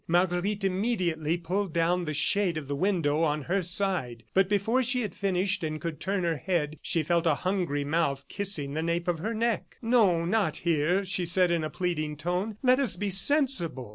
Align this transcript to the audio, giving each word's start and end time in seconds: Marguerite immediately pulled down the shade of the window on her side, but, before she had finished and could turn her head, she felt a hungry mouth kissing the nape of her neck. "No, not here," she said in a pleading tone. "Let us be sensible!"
Marguerite 0.07 0.63
immediately 0.63 1.37
pulled 1.37 1.73
down 1.75 2.05
the 2.05 2.15
shade 2.15 2.57
of 2.57 2.67
the 2.67 2.75
window 2.75 3.21
on 3.21 3.43
her 3.43 3.61
side, 3.61 4.23
but, 4.33 4.49
before 4.49 4.81
she 4.81 5.01
had 5.01 5.13
finished 5.13 5.63
and 5.63 5.79
could 5.79 5.99
turn 5.99 6.23
her 6.23 6.37
head, 6.37 6.79
she 6.81 7.03
felt 7.03 7.27
a 7.27 7.35
hungry 7.35 7.83
mouth 7.83 8.25
kissing 8.27 8.73
the 8.73 8.81
nape 8.81 9.07
of 9.07 9.19
her 9.19 9.35
neck. 9.35 9.77
"No, 9.79 10.25
not 10.25 10.57
here," 10.65 11.05
she 11.05 11.23
said 11.23 11.51
in 11.51 11.63
a 11.63 11.69
pleading 11.69 12.17
tone. 12.17 12.57
"Let 12.63 12.79
us 12.79 12.95
be 12.95 13.11
sensible!" 13.11 13.89